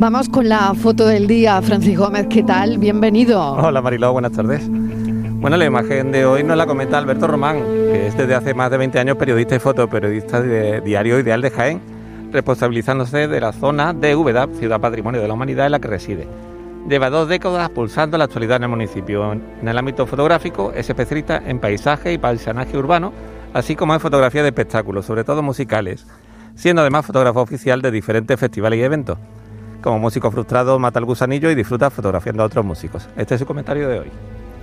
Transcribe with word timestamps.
Vamos 0.00 0.30
con 0.30 0.48
la 0.48 0.72
foto 0.72 1.06
del 1.06 1.26
día. 1.26 1.60
Francis 1.60 1.98
Gómez, 1.98 2.26
¿qué 2.30 2.42
tal? 2.42 2.78
Bienvenido. 2.78 3.52
Hola 3.52 3.82
Mariló, 3.82 4.10
buenas 4.14 4.32
tardes. 4.32 4.66
Bueno, 4.66 5.58
la 5.58 5.66
imagen 5.66 6.10
de 6.10 6.24
hoy 6.24 6.42
nos 6.42 6.56
la 6.56 6.64
comenta 6.64 6.96
Alberto 6.96 7.26
Román, 7.26 7.58
que 7.58 8.06
es 8.06 8.16
desde 8.16 8.34
hace 8.34 8.54
más 8.54 8.70
de 8.70 8.78
20 8.78 8.98
años 8.98 9.18
periodista 9.18 9.56
y 9.56 9.58
fotoperiodista 9.58 10.40
de 10.40 10.80
Diario 10.80 11.18
Ideal 11.18 11.42
de 11.42 11.50
Jaén, 11.50 11.82
responsabilizándose 12.32 13.28
de 13.28 13.40
la 13.42 13.52
zona 13.52 13.92
de 13.92 14.16
Úbeda, 14.16 14.48
Ciudad 14.58 14.80
Patrimonio 14.80 15.20
de 15.20 15.28
la 15.28 15.34
Humanidad 15.34 15.66
en 15.66 15.72
la 15.72 15.80
que 15.80 15.88
reside. 15.88 16.26
Lleva 16.88 17.10
dos 17.10 17.28
décadas 17.28 17.68
pulsando 17.68 18.16
la 18.16 18.24
actualidad 18.24 18.56
en 18.56 18.62
el 18.62 18.68
municipio. 18.70 19.34
En 19.34 19.68
el 19.68 19.76
ámbito 19.76 20.06
fotográfico 20.06 20.72
es 20.74 20.88
especialista 20.88 21.42
en 21.44 21.58
paisaje 21.58 22.14
y 22.14 22.16
paisanaje 22.16 22.78
urbano, 22.78 23.12
así 23.52 23.76
como 23.76 23.92
en 23.92 24.00
fotografía 24.00 24.40
de 24.40 24.48
espectáculos, 24.48 25.04
sobre 25.04 25.24
todo 25.24 25.42
musicales, 25.42 26.06
siendo 26.54 26.80
además 26.80 27.04
fotógrafo 27.04 27.42
oficial 27.42 27.82
de 27.82 27.90
diferentes 27.90 28.40
festivales 28.40 28.78
y 28.78 28.82
eventos. 28.82 29.18
Como 29.82 29.98
músico 29.98 30.30
frustrado, 30.30 30.78
mata 30.78 30.98
el 30.98 31.06
gusanillo 31.06 31.50
y 31.50 31.54
disfruta 31.54 31.90
fotografiando 31.90 32.42
a 32.42 32.46
otros 32.46 32.64
músicos. 32.64 33.08
Este 33.16 33.34
es 33.34 33.40
su 33.40 33.46
comentario 33.46 33.88
de 33.88 34.00
hoy. 34.00 34.08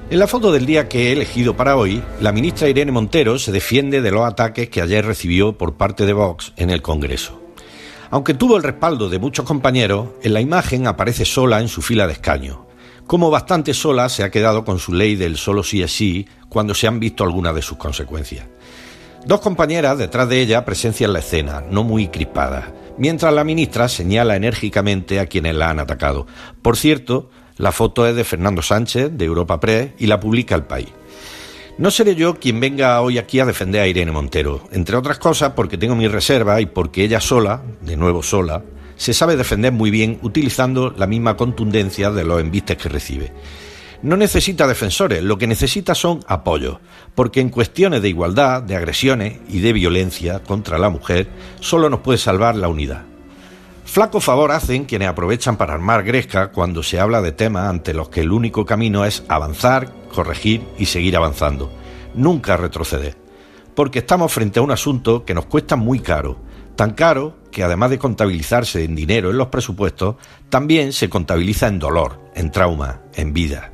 En 0.09 0.19
la 0.19 0.27
foto 0.27 0.51
del 0.51 0.65
día 0.65 0.87
que 0.87 1.09
he 1.09 1.13
elegido 1.13 1.57
para 1.57 1.75
hoy, 1.75 2.01
la 2.21 2.31
ministra 2.31 2.69
Irene 2.69 2.91
Montero 2.91 3.39
se 3.39 3.51
defiende 3.51 4.01
de 4.01 4.11
los 4.11 4.25
ataques 4.25 4.69
que 4.69 4.81
ayer 4.81 5.05
recibió 5.05 5.57
por 5.57 5.73
parte 5.73 6.05
de 6.05 6.13
Vox 6.13 6.53
en 6.55 6.69
el 6.69 6.81
Congreso. 6.81 7.41
Aunque 8.09 8.33
tuvo 8.33 8.55
el 8.55 8.63
respaldo 8.63 9.09
de 9.09 9.19
muchos 9.19 9.45
compañeros, 9.45 10.09
en 10.21 10.33
la 10.33 10.39
imagen 10.39 10.87
aparece 10.87 11.25
sola 11.25 11.59
en 11.59 11.67
su 11.67 11.81
fila 11.81 12.07
de 12.07 12.13
escaño. 12.13 12.67
Como 13.05 13.29
bastante 13.29 13.73
sola 13.73 14.07
se 14.09 14.23
ha 14.23 14.31
quedado 14.31 14.63
con 14.63 14.79
su 14.79 14.93
ley 14.93 15.15
del 15.15 15.35
solo 15.35 15.63
sí 15.63 15.81
es 15.81 15.91
sí 15.91 16.27
cuando 16.47 16.73
se 16.73 16.87
han 16.87 16.99
visto 16.99 17.23
algunas 17.23 17.55
de 17.55 17.61
sus 17.61 17.77
consecuencias. 17.77 18.45
Dos 19.25 19.41
compañeras 19.41 19.97
detrás 19.97 20.29
de 20.29 20.41
ella 20.41 20.63
presencian 20.63 21.11
la 21.11 21.19
escena, 21.19 21.63
no 21.69 21.83
muy 21.83 22.07
crispadas, 22.07 22.65
mientras 22.97 23.33
la 23.33 23.43
ministra 23.43 23.87
señala 23.87 24.35
enérgicamente 24.35 25.19
a 25.19 25.25
quienes 25.25 25.55
la 25.55 25.69
han 25.69 25.79
atacado. 25.79 26.27
Por 26.61 26.77
cierto, 26.77 27.29
la 27.57 27.71
foto 27.71 28.07
es 28.07 28.15
de 28.15 28.23
Fernando 28.23 28.61
Sánchez, 28.61 29.11
de 29.13 29.25
Europa 29.25 29.59
Press, 29.59 29.91
y 29.97 30.07
la 30.07 30.19
publica 30.19 30.55
El 30.55 30.63
País. 30.63 30.89
No 31.77 31.91
seré 31.91 32.15
yo 32.15 32.39
quien 32.39 32.59
venga 32.59 32.99
hoy 33.01 33.19
aquí 33.19 33.39
a 33.39 33.45
defender 33.45 33.81
a 33.81 33.87
Irene 33.87 34.11
Montero, 34.11 34.67
entre 34.71 34.95
otras 34.95 35.19
cosas 35.19 35.53
porque 35.55 35.77
tengo 35.77 35.95
mi 35.95 36.07
reserva 36.07 36.59
y 36.59 36.65
porque 36.65 37.03
ella 37.03 37.19
sola, 37.19 37.61
de 37.81 37.95
nuevo 37.95 38.23
sola, 38.23 38.63
se 38.95 39.13
sabe 39.13 39.37
defender 39.37 39.71
muy 39.71 39.91
bien 39.91 40.17
utilizando 40.23 40.89
la 40.89 41.05
misma 41.05 41.37
contundencia 41.37 42.09
de 42.09 42.23
los 42.23 42.41
envistes 42.41 42.77
que 42.77 42.89
recibe. 42.89 43.31
No 44.01 44.15
necesita 44.15 44.67
defensores, 44.67 45.23
lo 45.23 45.37
que 45.37 45.47
necesita 45.47 45.95
son 45.95 46.19
apoyos, 46.27 46.77
porque 47.15 47.41
en 47.41 47.49
cuestiones 47.49 48.01
de 48.01 48.09
igualdad, 48.09 48.61
de 48.61 48.75
agresiones 48.75 49.39
y 49.49 49.59
de 49.59 49.73
violencia 49.73 50.39
contra 50.43 50.77
la 50.77 50.89
mujer, 50.89 51.27
solo 51.59 51.89
nos 51.89 52.01
puede 52.01 52.19
salvar 52.19 52.55
la 52.55 52.67
unidad. 52.67 53.03
Flaco 53.85 54.19
favor 54.19 54.51
hacen 54.51 54.85
quienes 54.85 55.07
aprovechan 55.07 55.57
para 55.57 55.73
armar 55.73 56.03
gresca 56.03 56.51
cuando 56.51 56.83
se 56.83 56.99
habla 56.99 57.21
de 57.21 57.31
temas 57.31 57.69
ante 57.69 57.93
los 57.93 58.09
que 58.09 58.21
el 58.21 58.31
único 58.31 58.65
camino 58.65 59.05
es 59.05 59.23
avanzar, 59.29 59.91
corregir 60.13 60.61
y 60.77 60.85
seguir 60.85 61.15
avanzando. 61.15 61.71
Nunca 62.13 62.57
retroceder. 62.57 63.17
Porque 63.73 63.99
estamos 63.99 64.31
frente 64.31 64.59
a 64.59 64.61
un 64.61 64.71
asunto 64.71 65.23
que 65.23 65.33
nos 65.33 65.45
cuesta 65.45 65.75
muy 65.75 66.01
caro. 66.01 66.37
Tan 66.75 66.91
caro 66.93 67.37
que 67.49 67.63
además 67.63 67.89
de 67.89 67.97
contabilizarse 67.97 68.83
en 68.83 68.93
dinero 68.93 69.31
en 69.31 69.37
los 69.37 69.47
presupuestos, 69.47 70.17
también 70.49 70.93
se 70.93 71.09
contabiliza 71.09 71.67
en 71.67 71.79
dolor, 71.79 72.19
en 72.35 72.51
trauma, 72.51 73.01
en 73.15 73.33
vida. 73.33 73.71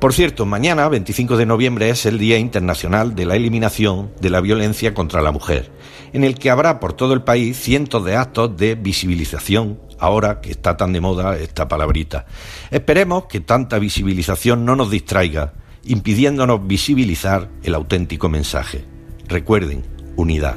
Por 0.00 0.14
cierto, 0.14 0.46
mañana, 0.46 0.88
25 0.88 1.36
de 1.36 1.44
noviembre, 1.44 1.90
es 1.90 2.06
el 2.06 2.18
Día 2.18 2.38
Internacional 2.38 3.14
de 3.14 3.26
la 3.26 3.36
Eliminación 3.36 4.10
de 4.18 4.30
la 4.30 4.40
Violencia 4.40 4.94
contra 4.94 5.20
la 5.20 5.30
Mujer, 5.30 5.70
en 6.14 6.24
el 6.24 6.38
que 6.38 6.48
habrá 6.48 6.80
por 6.80 6.94
todo 6.94 7.12
el 7.12 7.20
país 7.20 7.58
cientos 7.58 8.02
de 8.06 8.16
actos 8.16 8.56
de 8.56 8.76
visibilización, 8.76 9.78
ahora 9.98 10.40
que 10.40 10.52
está 10.52 10.78
tan 10.78 10.94
de 10.94 11.02
moda 11.02 11.36
esta 11.36 11.68
palabrita. 11.68 12.24
Esperemos 12.70 13.26
que 13.26 13.40
tanta 13.40 13.78
visibilización 13.78 14.64
no 14.64 14.74
nos 14.74 14.90
distraiga, 14.90 15.52
impidiéndonos 15.84 16.66
visibilizar 16.66 17.50
el 17.62 17.74
auténtico 17.74 18.30
mensaje. 18.30 18.86
Recuerden, 19.28 19.82
unidad. 20.16 20.56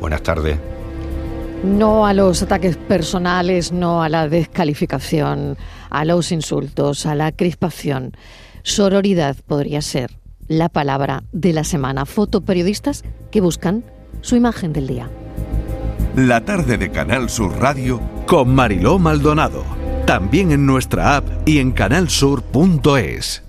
Buenas 0.00 0.22
tardes. 0.22 0.58
No 1.64 2.04
a 2.04 2.12
los 2.12 2.42
ataques 2.42 2.76
personales, 2.76 3.72
no 3.72 4.02
a 4.02 4.10
la 4.10 4.28
descalificación, 4.28 5.56
a 5.88 6.04
los 6.04 6.30
insultos, 6.30 7.06
a 7.06 7.14
la 7.14 7.32
crispación. 7.32 8.12
Sororidad 8.62 9.36
podría 9.46 9.82
ser 9.82 10.18
la 10.48 10.68
palabra 10.68 11.24
de 11.32 11.52
la 11.52 11.64
semana. 11.64 12.06
Fotoperiodistas 12.06 13.04
que 13.30 13.40
buscan 13.40 13.84
su 14.20 14.36
imagen 14.36 14.72
del 14.72 14.86
día. 14.86 15.10
La 16.16 16.44
tarde 16.44 16.76
de 16.78 16.90
Canal 16.90 17.30
Sur 17.30 17.58
Radio 17.58 18.00
con 18.26 18.54
Mariló 18.54 18.98
Maldonado. 18.98 19.64
También 20.06 20.52
en 20.52 20.66
nuestra 20.66 21.16
app 21.16 21.26
y 21.46 21.58
en 21.58 21.72
canalsur.es. 21.72 23.42